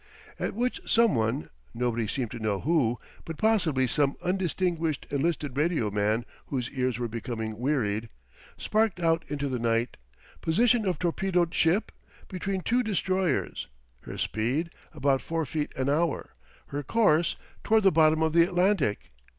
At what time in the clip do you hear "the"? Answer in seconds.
9.47-9.59, 17.83-17.91, 18.33-18.41